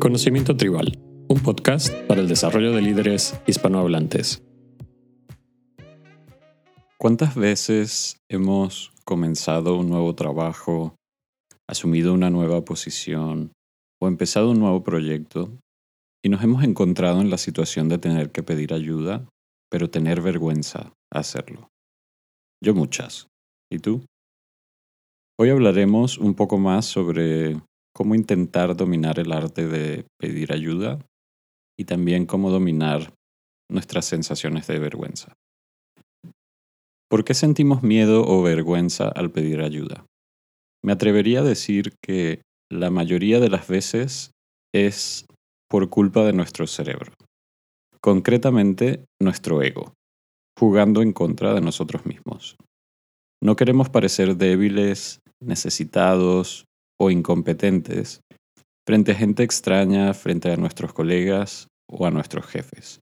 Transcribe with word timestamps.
Conocimiento 0.00 0.56
Tribal, 0.56 0.98
un 1.28 1.42
podcast 1.42 1.94
para 2.06 2.22
el 2.22 2.28
desarrollo 2.28 2.72
de 2.72 2.80
líderes 2.80 3.38
hispanohablantes. 3.46 4.42
¿Cuántas 6.96 7.34
veces 7.34 8.16
hemos 8.30 8.94
comenzado 9.04 9.76
un 9.76 9.90
nuevo 9.90 10.14
trabajo, 10.14 10.96
asumido 11.68 12.14
una 12.14 12.30
nueva 12.30 12.64
posición 12.64 13.52
o 14.00 14.08
empezado 14.08 14.52
un 14.52 14.60
nuevo 14.60 14.82
proyecto 14.82 15.52
y 16.24 16.30
nos 16.30 16.42
hemos 16.42 16.64
encontrado 16.64 17.20
en 17.20 17.28
la 17.28 17.36
situación 17.36 17.90
de 17.90 17.98
tener 17.98 18.32
que 18.32 18.42
pedir 18.42 18.72
ayuda, 18.72 19.28
pero 19.70 19.90
tener 19.90 20.22
vergüenza 20.22 20.94
a 21.12 21.18
hacerlo? 21.18 21.68
Yo 22.64 22.74
muchas. 22.74 23.28
¿Y 23.70 23.80
tú? 23.80 24.02
Hoy 25.38 25.50
hablaremos 25.50 26.16
un 26.16 26.34
poco 26.34 26.56
más 26.56 26.86
sobre 26.86 27.60
cómo 28.00 28.14
intentar 28.14 28.74
dominar 28.74 29.18
el 29.18 29.30
arte 29.30 29.66
de 29.68 30.06
pedir 30.18 30.54
ayuda 30.54 30.98
y 31.78 31.84
también 31.84 32.24
cómo 32.24 32.50
dominar 32.50 33.12
nuestras 33.70 34.06
sensaciones 34.06 34.66
de 34.68 34.78
vergüenza. 34.78 35.34
¿Por 37.10 37.24
qué 37.24 37.34
sentimos 37.34 37.82
miedo 37.82 38.24
o 38.26 38.42
vergüenza 38.42 39.08
al 39.08 39.30
pedir 39.30 39.60
ayuda? 39.60 40.06
Me 40.82 40.92
atrevería 40.92 41.40
a 41.40 41.44
decir 41.44 41.92
que 42.02 42.40
la 42.72 42.88
mayoría 42.88 43.38
de 43.38 43.50
las 43.50 43.68
veces 43.68 44.30
es 44.74 45.26
por 45.68 45.90
culpa 45.90 46.24
de 46.24 46.32
nuestro 46.32 46.66
cerebro, 46.66 47.12
concretamente 48.00 49.04
nuestro 49.20 49.60
ego, 49.60 49.92
jugando 50.58 51.02
en 51.02 51.12
contra 51.12 51.52
de 51.52 51.60
nosotros 51.60 52.06
mismos. 52.06 52.56
No 53.42 53.56
queremos 53.56 53.90
parecer 53.90 54.36
débiles, 54.38 55.20
necesitados 55.42 56.64
o 57.00 57.10
incompetentes 57.10 58.20
frente 58.86 59.12
a 59.12 59.14
gente 59.14 59.42
extraña, 59.42 60.12
frente 60.14 60.52
a 60.52 60.56
nuestros 60.56 60.92
colegas 60.92 61.68
o 61.88 62.06
a 62.06 62.10
nuestros 62.10 62.46
jefes, 62.46 63.00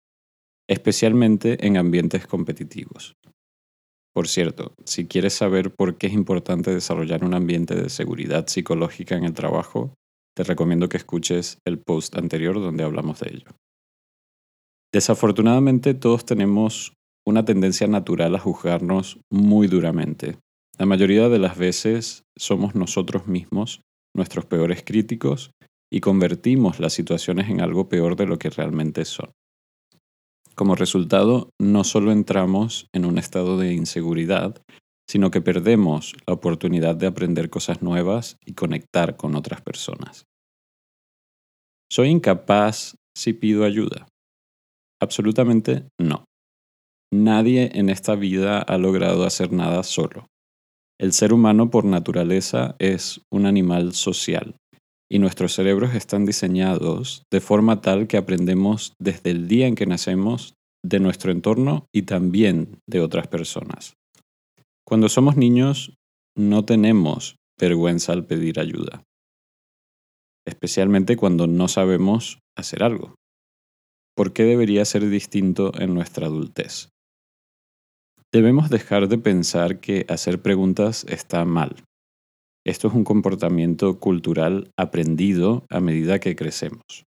especialmente 0.69 1.67
en 1.67 1.77
ambientes 1.77 2.27
competitivos. 2.27 3.15
Por 4.15 4.29
cierto, 4.29 4.75
si 4.85 5.07
quieres 5.07 5.35
saber 5.35 5.75
por 5.75 5.97
qué 5.97 6.09
es 6.09 6.13
importante 6.13 6.73
desarrollar 6.73 7.25
un 7.25 7.35
ambiente 7.35 7.75
de 7.75 7.89
seguridad 7.89 8.47
psicológica 8.47 9.17
en 9.17 9.25
el 9.25 9.35
trabajo, 9.35 9.95
te 10.37 10.45
recomiendo 10.45 10.89
que 10.89 10.97
escuches 10.97 11.59
el 11.65 11.79
post 11.79 12.17
anterior 12.17 12.55
donde 12.61 12.85
hablamos 12.85 13.21
de 13.21 13.31
ello. 13.31 13.51
Desafortunadamente 14.93 15.95
todos 15.95 16.25
tenemos 16.25 16.93
una 17.27 17.45
tendencia 17.45 17.87
natural 17.89 18.35
a 18.37 18.39
juzgarnos 18.39 19.19
muy 19.31 19.67
duramente. 19.67 20.39
La 20.79 20.87
mayoría 20.87 21.29
de 21.29 21.39
las 21.39 21.59
veces 21.59 22.23
somos 22.37 22.75
nosotros 22.75 23.27
mismos 23.27 23.81
nuestros 24.15 24.47
peores 24.47 24.83
críticos 24.85 25.53
y 25.91 26.01
convertimos 26.01 26.81
las 26.81 26.93
situaciones 26.93 27.49
en 27.49 27.61
algo 27.61 27.89
peor 27.89 28.17
de 28.17 28.27
lo 28.27 28.39
que 28.39 28.51
realmente 28.51 29.05
son. 29.05 29.33
Como 30.55 30.75
resultado, 30.75 31.51
no 31.61 31.85
solo 31.85 32.11
entramos 32.11 32.89
en 32.93 33.05
un 33.05 33.19
estado 33.19 33.59
de 33.59 33.73
inseguridad, 33.73 34.61
sino 35.09 35.31
que 35.31 35.41
perdemos 35.41 36.15
la 36.27 36.35
oportunidad 36.35 36.97
de 36.97 37.07
aprender 37.07 37.49
cosas 37.49 37.81
nuevas 37.81 38.37
y 38.45 38.55
conectar 38.55 39.17
con 39.17 39.37
otras 39.37 39.63
personas. 39.63 40.25
¿Soy 41.91 42.09
incapaz 42.09 42.97
si 43.17 43.33
pido 43.33 43.65
ayuda? 43.65 44.07
Absolutamente 45.01 45.89
no. 45.99 46.25
Nadie 47.11 47.71
en 47.75 47.89
esta 47.89 48.17
vida 48.17 48.61
ha 48.61 48.77
logrado 48.77 49.25
hacer 49.25 49.53
nada 49.53 49.83
solo. 49.83 50.27
El 51.01 51.13
ser 51.13 51.33
humano 51.33 51.71
por 51.71 51.85
naturaleza 51.85 52.75
es 52.81 53.21
un 53.31 53.47
animal 53.47 53.93
social 53.93 54.57
y 55.09 55.21
nuestros 55.21 55.55
cerebros 55.55 55.95
están 55.95 56.27
diseñados 56.27 57.23
de 57.31 57.41
forma 57.41 57.81
tal 57.81 58.09
que 58.09 58.17
aprendemos 58.17 58.95
desde 58.99 59.31
el 59.31 59.47
día 59.47 59.69
en 59.69 59.77
que 59.77 59.87
nacemos 59.87 60.55
de 60.85 60.99
nuestro 60.99 61.31
entorno 61.31 61.87
y 61.95 62.03
también 62.03 62.81
de 62.89 63.01
otras 63.01 63.29
personas. 63.29 63.95
Cuando 64.85 65.09
somos 65.09 65.37
niños 65.37 65.95
no 66.37 66.65
tenemos 66.65 67.37
vergüenza 67.61 68.13
al 68.13 68.27
pedir 68.27 68.59
ayuda, 68.59 69.05
especialmente 70.47 71.17
cuando 71.17 71.47
no 71.47 71.69
sabemos 71.69 72.39
hacer 72.57 72.83
algo. 72.83 73.15
¿Por 74.17 74.33
qué 74.33 74.45
debería 74.45 74.85
ser 74.85 75.09
distinto 75.09 75.73
en 75.79 75.95
nuestra 75.95 76.27
adultez? 76.27 76.89
Debemos 78.31 78.69
dejar 78.69 79.09
de 79.09 79.17
pensar 79.17 79.81
que 79.81 80.05
hacer 80.11 80.43
preguntas 80.43 81.07
está 81.09 81.47
mal. 81.47 81.77
Esto 82.67 82.89
es 82.89 82.95
un 82.95 83.05
comportamiento 83.05 83.99
cultural 83.99 84.71
aprendido 84.77 85.65
a 85.71 85.81
medida 85.81 86.19
que 86.19 86.37
crecemos. 86.37 87.05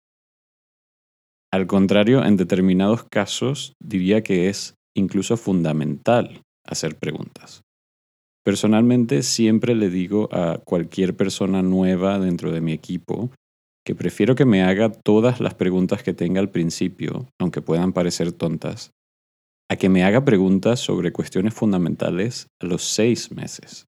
Al 1.50 1.66
contrario, 1.66 2.22
en 2.22 2.36
determinados 2.36 3.04
casos 3.04 3.72
diría 3.82 4.22
que 4.22 4.50
es 4.50 4.74
incluso 4.94 5.38
fundamental 5.38 6.42
hacer 6.66 6.96
preguntas. 6.98 7.62
Personalmente 8.44 9.22
siempre 9.22 9.74
le 9.74 9.88
digo 9.88 10.28
a 10.32 10.58
cualquier 10.66 11.16
persona 11.16 11.62
nueva 11.62 12.18
dentro 12.18 12.52
de 12.52 12.60
mi 12.60 12.72
equipo 12.72 13.30
que 13.86 13.94
prefiero 13.94 14.34
que 14.34 14.44
me 14.44 14.62
haga 14.62 14.90
todas 14.90 15.40
las 15.40 15.54
preguntas 15.54 16.02
que 16.02 16.12
tenga 16.12 16.40
al 16.40 16.50
principio, 16.50 17.26
aunque 17.40 17.62
puedan 17.62 17.92
parecer 17.94 18.32
tontas, 18.32 18.90
a 19.68 19.76
que 19.76 19.88
me 19.88 20.04
haga 20.04 20.24
preguntas 20.24 20.80
sobre 20.80 21.12
cuestiones 21.12 21.54
fundamentales 21.54 22.48
a 22.60 22.66
los 22.66 22.84
seis 22.84 23.32
meses. 23.32 23.86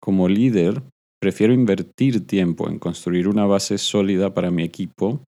Como 0.00 0.28
líder, 0.28 0.82
prefiero 1.20 1.52
invertir 1.52 2.26
tiempo 2.26 2.68
en 2.68 2.78
construir 2.78 3.28
una 3.28 3.46
base 3.46 3.78
sólida 3.78 4.34
para 4.34 4.50
mi 4.50 4.64
equipo 4.64 5.22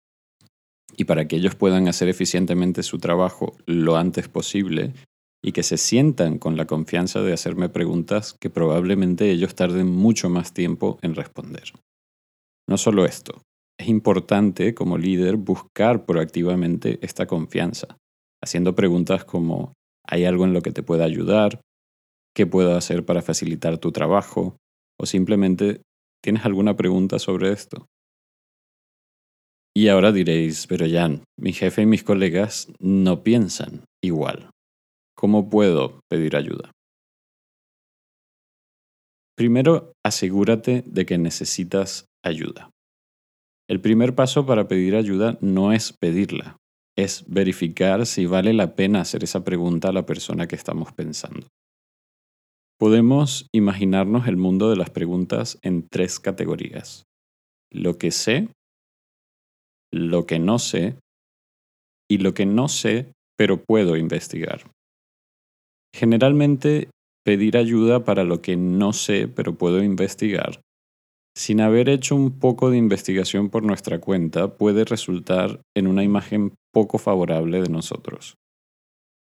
y 0.97 1.05
para 1.05 1.29
que 1.29 1.37
ellos 1.37 1.55
puedan 1.55 1.89
hacer 1.89 2.09
eficientemente 2.09 2.83
su 2.83 2.99
trabajo 2.99 3.57
lo 3.67 3.97
antes 3.97 4.29
posible 4.29 4.93
y 5.45 5.53
que 5.53 5.63
se 5.63 5.77
sientan 5.77 6.39
con 6.39 6.57
la 6.57 6.67
confianza 6.67 7.21
de 7.23 7.33
hacerme 7.33 7.69
preguntas 7.69 8.37
que 8.41 8.51
probablemente 8.51 9.31
ellos 9.31 9.55
tarden 9.55 9.89
mucho 9.89 10.29
más 10.29 10.53
tiempo 10.53 10.99
en 11.03 11.15
responder. 11.15 11.73
No 12.69 12.79
solo 12.79 13.05
esto, 13.05 13.43
es 13.79 13.89
importante 13.89 14.75
como 14.75 14.99
líder 14.99 15.37
buscar 15.37 16.05
proactivamente 16.05 16.99
esta 17.03 17.27
confianza 17.27 17.99
haciendo 18.43 18.75
preguntas 18.75 19.25
como 19.25 19.75
¿hay 20.07 20.25
algo 20.25 20.45
en 20.45 20.53
lo 20.53 20.63
que 20.63 20.73
te 20.73 20.83
pueda 20.83 21.05
ayudar? 21.05 21.61
¿Qué 22.35 22.47
puedo 22.47 22.77
hacer 22.77 23.05
para 23.05 23.23
facilitar 23.23 23.79
tu 23.79 23.93
trabajo? 23.93 24.57
O 24.99 25.07
simplemente 25.07 25.83
¿tienes 26.23 26.45
alguna 26.45 26.77
pregunta 26.77 27.19
sobre 27.19 27.53
esto? 27.53 27.87
Y 29.75 29.89
ahora 29.89 30.13
diréis, 30.13 30.67
pero 30.67 30.87
Jan, 30.89 31.25
mi 31.39 31.53
jefe 31.53 31.83
y 31.83 31.87
mis 31.87 32.05
colegas 32.05 32.71
no 32.79 33.23
piensan 33.23 33.85
igual. 34.03 34.51
¿Cómo 35.17 35.49
puedo 35.49 36.01
pedir 36.11 36.37
ayuda? 36.37 36.73
Primero, 39.35 39.93
asegúrate 40.05 40.85
de 40.87 41.07
que 41.07 41.17
necesitas 41.17 42.05
ayuda. 42.23 42.71
El 43.69 43.81
primer 43.81 44.15
paso 44.15 44.45
para 44.45 44.69
pedir 44.69 44.95
ayuda 44.95 45.39
no 45.41 45.73
es 45.73 45.95
pedirla, 45.95 46.59
es 46.97 47.25
verificar 47.29 48.07
si 48.07 48.27
vale 48.27 48.53
la 48.53 48.75
pena 48.75 49.01
hacer 49.01 49.25
esa 49.25 49.45
pregunta 49.45 49.89
a 49.89 49.93
la 49.93 50.07
persona 50.07 50.47
que 50.47 50.57
estamos 50.57 50.93
pensando. 50.93 51.47
Podemos 52.79 53.47
imaginarnos 53.53 54.27
el 54.27 54.37
mundo 54.37 54.69
de 54.69 54.77
las 54.77 54.91
preguntas 54.91 55.59
en 55.63 55.89
tres 55.89 56.19
categorías. 56.19 57.05
Lo 57.71 57.97
que 57.97 58.11
sé, 58.11 58.49
lo 59.93 60.27
que 60.27 60.39
no 60.39 60.59
sé 60.59 60.99
y 62.11 62.19
lo 62.19 62.35
que 62.35 62.47
no 62.47 62.69
sé 62.69 63.13
pero 63.39 63.63
puedo 63.65 63.97
investigar. 63.97 64.71
Generalmente 65.95 66.91
pedir 67.25 67.57
ayuda 67.57 68.05
para 68.05 68.25
lo 68.25 68.43
que 68.43 68.57
no 68.57 68.93
sé 68.93 69.29
pero 69.29 69.57
puedo 69.57 69.83
investigar 69.83 70.61
sin 71.35 71.61
haber 71.61 71.89
hecho 71.89 72.15
un 72.15 72.39
poco 72.39 72.71
de 72.71 72.77
investigación 72.77 73.49
por 73.49 73.63
nuestra 73.63 74.01
cuenta, 74.01 74.57
puede 74.57 74.85
resultar 74.85 75.61
en 75.75 75.87
una 75.87 76.03
imagen 76.03 76.55
poco 76.73 76.99
favorable 76.99 77.61
de 77.61 77.69
nosotros. 77.69 78.37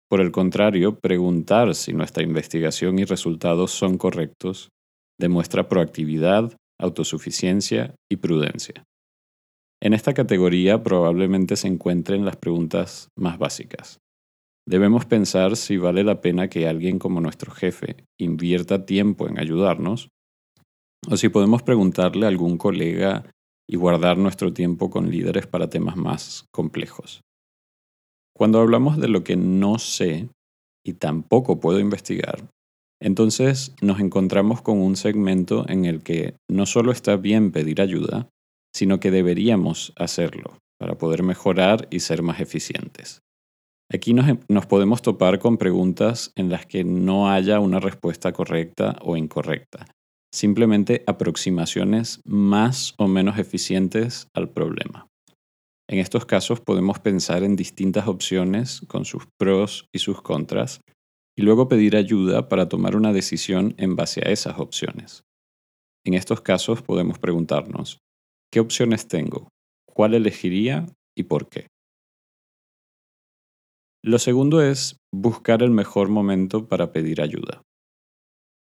Por 0.10 0.22
el 0.22 0.32
contrario, 0.32 1.00
preguntar 1.00 1.76
si 1.76 1.94
nuestra 1.94 2.24
investigación 2.24 3.00
y 3.00 3.06
resultados 3.06 3.72
son 3.72 3.98
correctos 3.98 4.70
demuestra 5.20 5.68
proactividad, 5.68 6.56
autosuficiencia 6.80 7.96
y 8.12 8.18
prudencia. 8.18 8.84
En 9.82 9.94
esta 9.94 10.14
categoría 10.14 10.84
probablemente 10.84 11.56
se 11.56 11.68
encuentren 11.68 12.26
las 12.26 12.38
preguntas 12.38 13.10
más 13.18 13.38
básicas. 13.38 14.00
Debemos 14.68 15.06
pensar 15.06 15.56
si 15.58 15.78
vale 15.78 16.04
la 16.04 16.22
pena 16.22 16.50
que 16.50 16.68
alguien 16.68 16.98
como 16.98 17.22
nuestro 17.22 17.52
jefe 17.52 17.98
invierta 18.20 18.86
tiempo 18.86 19.28
en 19.28 19.40
ayudarnos 19.40 20.10
o 21.08 21.18
si 21.18 21.30
podemos 21.30 21.62
preguntarle 21.62 22.26
a 22.26 22.30
algún 22.30 22.58
colega 22.58 23.32
y 23.68 23.78
guardar 23.78 24.18
nuestro 24.18 24.54
tiempo 24.54 24.90
con 24.90 25.10
líderes 25.10 25.48
para 25.48 25.70
temas 25.70 25.98
más 25.98 26.46
complejos. 26.52 27.22
Cuando 28.36 28.60
hablamos 28.60 28.98
de 28.98 29.08
lo 29.08 29.24
que 29.24 29.36
no 29.36 29.80
sé 29.80 30.30
y 30.86 30.94
tampoco 30.94 31.60
puedo 31.60 31.80
investigar, 31.80 32.50
entonces 33.02 33.76
nos 33.82 34.00
encontramos 34.00 34.62
con 34.62 34.80
un 34.82 34.96
segmento 34.96 35.66
en 35.68 35.86
el 35.86 36.04
que 36.04 36.36
no 36.50 36.66
solo 36.66 36.92
está 36.92 37.18
bien 37.18 37.52
pedir 37.52 37.82
ayuda, 37.82 38.30
sino 38.74 39.00
que 39.00 39.12
deberíamos 39.12 39.94
hacerlo 39.96 40.58
para 40.80 40.98
poder 40.98 41.24
mejorar 41.24 41.88
y 41.90 42.02
ser 42.02 42.22
más 42.22 42.40
eficientes. 42.40 43.22
Aquí 43.94 44.14
nos, 44.14 44.66
podemos 44.66 45.02
topar 45.02 45.40
con 45.40 45.58
preguntas 45.58 46.32
en 46.36 46.50
las 46.50 46.66
que 46.66 46.84
no 46.84 47.30
haya 47.30 47.60
una 47.60 47.80
respuesta 47.80 48.34
correcta 48.34 48.98
o 49.02 49.16
incorrecta, 49.16 49.86
simplemente 50.36 51.04
aproximaciones 51.08 52.20
más 52.26 52.94
o 52.98 53.08
menos 53.08 53.40
eficientes 53.40 54.28
al 54.34 54.50
problema. 54.50 55.08
En 55.88 56.00
estos 56.00 56.26
casos 56.26 56.60
podemos 56.60 57.00
pensar 57.00 57.44
en 57.44 57.56
distintas 57.56 58.08
opciones 58.08 58.82
con 58.88 59.06
sus 59.06 59.28
pros 59.38 59.88
y 59.94 60.00
sus 60.00 60.22
contras 60.22 60.82
y 61.38 61.44
luego 61.44 61.68
pedir 61.68 61.96
ayuda 61.96 62.50
para 62.50 62.68
tomar 62.68 62.96
una 62.96 63.14
decisión 63.14 63.76
en 63.78 63.96
base 63.96 64.22
a 64.26 64.32
esas 64.32 64.60
opciones. 64.60 65.24
En 66.06 66.14
estos 66.14 66.42
casos 66.42 66.82
podemos 66.82 67.18
preguntarnos, 67.18 68.00
¿qué 68.52 68.60
opciones 68.60 69.08
tengo? 69.08 69.50
¿Cuál 69.86 70.16
elegiría 70.16 70.86
y 71.16 71.24
por 71.24 71.48
qué? 71.50 71.68
Lo 74.04 74.20
segundo 74.20 74.62
es 74.62 74.98
buscar 75.14 75.64
el 75.64 75.72
mejor 75.72 76.10
momento 76.10 76.68
para 76.68 76.92
pedir 76.92 77.22
ayuda. 77.22 77.62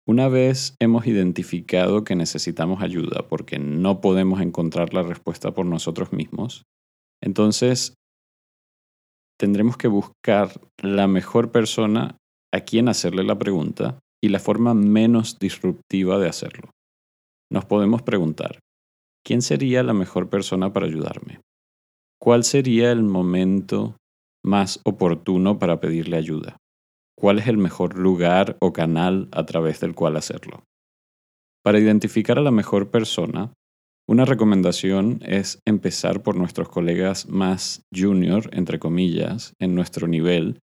Una 0.08 0.28
vez 0.28 0.74
hemos 0.80 1.06
identificado 1.06 2.02
que 2.02 2.16
necesitamos 2.16 2.82
ayuda 2.82 3.28
porque 3.28 3.58
no 3.58 4.00
podemos 4.00 4.40
encontrar 4.40 4.94
la 4.94 5.02
respuesta 5.02 5.52
por 5.52 5.66
nosotros 5.66 6.14
mismos, 6.14 6.62
entonces 7.22 7.92
tendremos 9.38 9.76
que 9.76 9.88
buscar 9.88 10.48
la 10.82 11.06
mejor 11.08 11.52
persona 11.52 12.16
a 12.54 12.60
quien 12.60 12.88
hacerle 12.88 13.22
la 13.22 13.38
pregunta 13.38 13.98
y 14.24 14.30
la 14.30 14.38
forma 14.38 14.72
menos 14.72 15.38
disruptiva 15.38 16.18
de 16.18 16.30
hacerlo. 16.30 16.70
Nos 17.52 17.66
podemos 17.66 18.00
preguntar, 18.00 18.60
¿quién 19.22 19.42
sería 19.42 19.82
la 19.82 19.92
mejor 19.92 20.30
persona 20.30 20.72
para 20.72 20.86
ayudarme? 20.86 21.42
¿Cuál 22.18 22.44
sería 22.44 22.92
el 22.92 23.02
momento 23.02 23.98
más 24.42 24.80
oportuno 24.84 25.58
para 25.58 25.80
pedirle 25.80 26.16
ayuda? 26.16 26.56
¿Cuál 27.18 27.40
es 27.40 27.48
el 27.48 27.58
mejor 27.58 27.98
lugar 27.98 28.56
o 28.60 28.72
canal 28.72 29.28
a 29.32 29.44
través 29.44 29.80
del 29.80 29.96
cual 29.96 30.16
hacerlo? 30.16 30.62
Para 31.64 31.80
identificar 31.80 32.38
a 32.38 32.42
la 32.42 32.52
mejor 32.52 32.92
persona, 32.92 33.52
una 34.08 34.24
recomendación 34.24 35.18
es 35.26 35.58
empezar 35.66 36.22
por 36.22 36.36
nuestros 36.36 36.68
colegas 36.68 37.28
más 37.28 37.82
junior, 37.92 38.48
entre 38.52 38.78
comillas, 38.78 39.52
en 39.58 39.74
nuestro 39.74 40.06
nivel, 40.06 40.60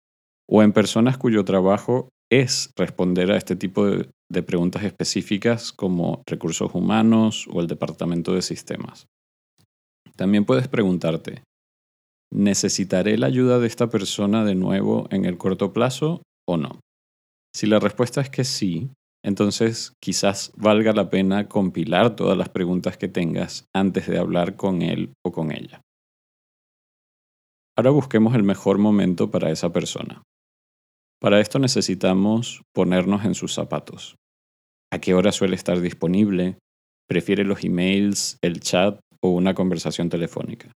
o 0.49 0.63
en 0.63 0.73
personas 0.73 1.19
cuyo 1.19 1.45
trabajo 1.45 2.09
es 2.33 2.73
responder 2.77 3.31
a 3.31 3.37
este 3.37 3.55
tipo 3.55 3.85
de, 3.85 4.09
de 4.31 4.43
preguntas 4.43 4.85
específicas 4.85 5.71
como 5.71 6.23
recursos 6.27 6.75
humanos 6.75 7.47
o 7.53 7.61
el 7.61 7.67
departamento 7.67 8.33
de 8.33 8.41
sistemas. 8.41 9.07
También 10.17 10.47
puedes 10.47 10.67
preguntarte, 10.67 11.43
¿Necesitaré 12.31 13.17
la 13.17 13.27
ayuda 13.27 13.59
de 13.59 13.67
esta 13.67 13.89
persona 13.89 14.45
de 14.45 14.55
nuevo 14.55 15.09
en 15.11 15.25
el 15.25 15.39
corto 15.39 15.73
plazo 15.73 16.23
o 16.49 16.57
no? 16.57 16.81
Si 17.55 17.67
la 17.67 17.79
respuesta 17.79 18.21
es 18.21 18.31
que 18.31 18.45
sí, 18.45 18.91
entonces 19.25 19.93
quizás 20.03 20.53
valga 20.57 20.93
la 20.93 21.11
pena 21.11 21.49
compilar 21.49 22.17
todas 22.17 22.39
las 22.39 22.49
preguntas 22.49 22.97
que 22.97 23.09
tengas 23.09 23.67
antes 23.75 24.07
de 24.07 24.19
hablar 24.19 24.57
con 24.57 24.83
él 24.83 25.13
o 25.25 25.33
con 25.33 25.53
ella. 25.53 25.83
Ahora 27.77 27.91
busquemos 27.91 28.35
el 28.35 28.43
mejor 28.43 28.79
momento 28.79 29.31
para 29.31 29.51
esa 29.51 29.73
persona. 29.73 30.23
Para 31.21 31.41
esto 31.41 31.59
necesitamos 31.59 32.63
ponernos 32.75 33.25
en 33.25 33.35
sus 33.35 33.53
zapatos. 33.53 34.17
¿A 34.91 35.01
qué 35.01 35.15
hora 35.15 35.33
suele 35.33 35.57
estar 35.57 35.81
disponible? 35.81 36.59
¿Prefiere 37.09 37.45
los 37.45 37.65
emails, 37.65 38.39
el 38.43 38.61
chat 38.61 38.99
o 39.23 39.31
una 39.31 39.55
conversación 39.55 40.09
telefónica? 40.09 40.73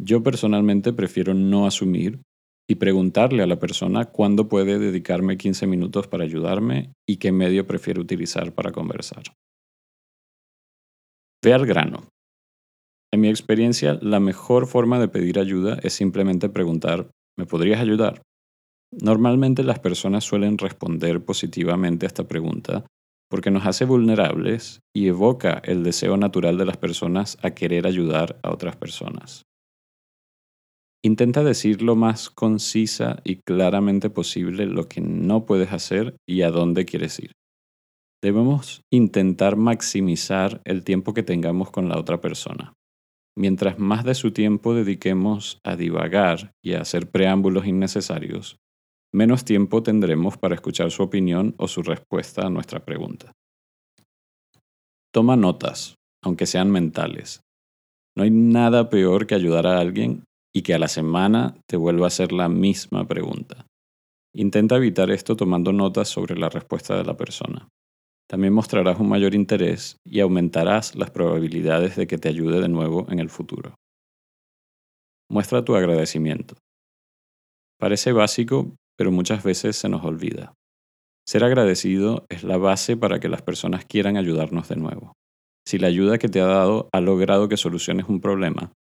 Yo 0.00 0.22
personalmente 0.22 0.92
prefiero 0.92 1.34
no 1.34 1.66
asumir 1.66 2.20
y 2.68 2.74
preguntarle 2.74 3.42
a 3.42 3.46
la 3.46 3.58
persona 3.58 4.04
cuándo 4.04 4.48
puede 4.48 4.78
dedicarme 4.78 5.38
15 5.38 5.66
minutos 5.66 6.06
para 6.06 6.24
ayudarme 6.24 6.92
y 7.08 7.16
qué 7.16 7.32
medio 7.32 7.66
prefiere 7.66 8.00
utilizar 8.00 8.52
para 8.52 8.72
conversar. 8.72 9.22
Ve 11.42 11.54
al 11.54 11.66
grano. 11.66 12.08
En 13.10 13.22
mi 13.22 13.28
experiencia, 13.28 13.98
la 14.02 14.20
mejor 14.20 14.66
forma 14.66 14.98
de 14.98 15.08
pedir 15.08 15.38
ayuda 15.38 15.78
es 15.82 15.94
simplemente 15.94 16.50
preguntar, 16.50 17.10
¿me 17.38 17.46
podrías 17.46 17.80
ayudar? 17.80 18.20
Normalmente 18.92 19.62
las 19.62 19.78
personas 19.78 20.24
suelen 20.24 20.58
responder 20.58 21.24
positivamente 21.24 22.04
a 22.04 22.08
esta 22.08 22.28
pregunta 22.28 22.84
porque 23.30 23.50
nos 23.50 23.66
hace 23.66 23.84
vulnerables 23.84 24.80
y 24.94 25.08
evoca 25.08 25.60
el 25.64 25.82
deseo 25.84 26.16
natural 26.16 26.56
de 26.56 26.64
las 26.64 26.78
personas 26.78 27.38
a 27.42 27.50
querer 27.50 27.86
ayudar 27.86 28.38
a 28.42 28.50
otras 28.50 28.76
personas. 28.76 29.47
Intenta 31.04 31.44
decir 31.44 31.82
lo 31.82 31.94
más 31.94 32.28
concisa 32.28 33.20
y 33.22 33.36
claramente 33.36 34.10
posible 34.10 34.66
lo 34.66 34.88
que 34.88 35.00
no 35.00 35.46
puedes 35.46 35.72
hacer 35.72 36.16
y 36.26 36.42
a 36.42 36.50
dónde 36.50 36.84
quieres 36.84 37.20
ir. 37.20 37.32
Debemos 38.20 38.82
intentar 38.90 39.54
maximizar 39.54 40.60
el 40.64 40.82
tiempo 40.82 41.14
que 41.14 41.22
tengamos 41.22 41.70
con 41.70 41.88
la 41.88 41.98
otra 41.98 42.20
persona. 42.20 42.74
Mientras 43.36 43.78
más 43.78 44.04
de 44.04 44.16
su 44.16 44.32
tiempo 44.32 44.74
dediquemos 44.74 45.60
a 45.62 45.76
divagar 45.76 46.50
y 46.60 46.72
a 46.72 46.80
hacer 46.80 47.08
preámbulos 47.08 47.66
innecesarios, 47.66 48.56
menos 49.12 49.44
tiempo 49.44 49.84
tendremos 49.84 50.36
para 50.36 50.56
escuchar 50.56 50.90
su 50.90 51.04
opinión 51.04 51.54
o 51.58 51.68
su 51.68 51.82
respuesta 51.82 52.44
a 52.44 52.50
nuestra 52.50 52.84
pregunta. 52.84 53.30
Toma 55.12 55.36
notas, 55.36 55.94
aunque 56.24 56.46
sean 56.46 56.72
mentales. 56.72 57.42
No 58.16 58.24
hay 58.24 58.30
nada 58.32 58.90
peor 58.90 59.28
que 59.28 59.36
ayudar 59.36 59.68
a 59.68 59.78
alguien 59.78 60.24
y 60.58 60.62
que 60.62 60.74
a 60.74 60.78
la 60.80 60.88
semana 60.88 61.54
te 61.68 61.76
vuelva 61.76 62.06
a 62.06 62.08
hacer 62.08 62.32
la 62.32 62.48
misma 62.48 63.06
pregunta. 63.06 63.68
Intenta 64.34 64.74
evitar 64.74 65.08
esto 65.12 65.36
tomando 65.36 65.72
notas 65.72 66.08
sobre 66.08 66.36
la 66.36 66.48
respuesta 66.48 66.96
de 66.96 67.04
la 67.04 67.16
persona. 67.16 67.68
También 68.28 68.52
mostrarás 68.52 68.98
un 68.98 69.08
mayor 69.08 69.36
interés 69.36 69.98
y 70.04 70.18
aumentarás 70.18 70.96
las 70.96 71.12
probabilidades 71.12 71.94
de 71.94 72.08
que 72.08 72.18
te 72.18 72.28
ayude 72.28 72.60
de 72.60 72.68
nuevo 72.68 73.06
en 73.08 73.20
el 73.20 73.30
futuro. 73.30 73.76
Muestra 75.30 75.64
tu 75.64 75.76
agradecimiento. 75.76 76.56
Parece 77.78 78.10
básico, 78.10 78.74
pero 78.96 79.12
muchas 79.12 79.44
veces 79.44 79.76
se 79.76 79.88
nos 79.88 80.04
olvida. 80.04 80.54
Ser 81.24 81.44
agradecido 81.44 82.26
es 82.30 82.42
la 82.42 82.56
base 82.56 82.96
para 82.96 83.20
que 83.20 83.28
las 83.28 83.42
personas 83.42 83.84
quieran 83.84 84.16
ayudarnos 84.16 84.68
de 84.68 84.74
nuevo. 84.74 85.12
Si 85.64 85.78
la 85.78 85.86
ayuda 85.86 86.18
que 86.18 86.28
te 86.28 86.40
ha 86.40 86.46
dado 86.46 86.88
ha 86.92 87.00
logrado 87.00 87.48
que 87.48 87.56
soluciones 87.56 88.06
un 88.08 88.20
problema, 88.20 88.72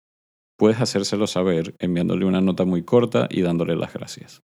puedes 0.58 0.80
hacérselo 0.80 1.26
saber 1.26 1.75
enviándole 1.78 2.25
una 2.25 2.40
nota 2.40 2.64
muy 2.64 2.82
corta 2.82 3.28
y 3.30 3.42
dándole 3.42 3.76
las 3.76 3.92
gracias. 3.92 4.42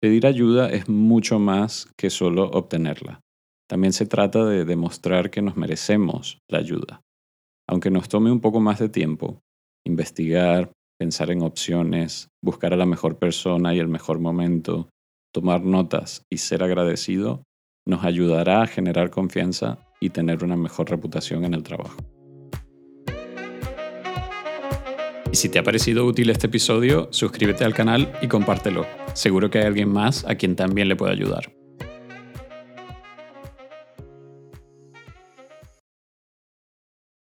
Pedir 0.00 0.26
ayuda 0.26 0.70
es 0.70 0.88
mucho 0.88 1.38
más 1.38 1.88
que 1.96 2.10
solo 2.10 2.50
obtenerla. 2.50 3.20
También 3.68 3.92
se 3.92 4.06
trata 4.06 4.44
de 4.44 4.64
demostrar 4.64 5.30
que 5.30 5.40
nos 5.40 5.56
merecemos 5.56 6.38
la 6.48 6.58
ayuda. 6.58 7.00
Aunque 7.66 7.90
nos 7.90 8.08
tome 8.08 8.30
un 8.30 8.40
poco 8.40 8.60
más 8.60 8.78
de 8.78 8.90
tiempo, 8.90 9.40
investigar, 9.86 10.70
pensar 10.98 11.30
en 11.30 11.42
opciones, 11.42 12.28
buscar 12.42 12.74
a 12.74 12.76
la 12.76 12.86
mejor 12.86 13.18
persona 13.18 13.74
y 13.74 13.78
el 13.78 13.88
mejor 13.88 14.18
momento, 14.18 14.90
tomar 15.32 15.62
notas 15.62 16.22
y 16.30 16.38
ser 16.38 16.62
agradecido, 16.62 17.42
nos 17.86 18.04
ayudará 18.04 18.62
a 18.62 18.66
generar 18.66 19.10
confianza 19.10 19.78
y 20.00 20.10
tener 20.10 20.44
una 20.44 20.56
mejor 20.56 20.90
reputación 20.90 21.44
en 21.44 21.54
el 21.54 21.62
trabajo. 21.62 21.96
Y 25.34 25.36
si 25.36 25.48
te 25.48 25.58
ha 25.58 25.64
parecido 25.64 26.06
útil 26.06 26.30
este 26.30 26.46
episodio, 26.46 27.08
suscríbete 27.10 27.64
al 27.64 27.74
canal 27.74 28.12
y 28.22 28.28
compártelo. 28.28 28.86
Seguro 29.14 29.50
que 29.50 29.58
hay 29.58 29.64
alguien 29.64 29.88
más 29.88 30.24
a 30.26 30.36
quien 30.36 30.54
también 30.54 30.86
le 30.86 30.94
pueda 30.94 31.10
ayudar. 31.10 31.63